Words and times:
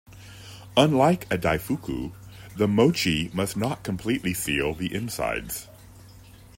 Unlike 0.77 1.31
a 1.31 1.37
"daifuku", 1.37 2.11
the 2.57 2.67
"mochi" 2.67 3.29
must 3.35 3.55
not 3.55 3.83
completely 3.83 4.33
seal 4.33 4.73
the 4.73 4.91
insides. 4.95 5.67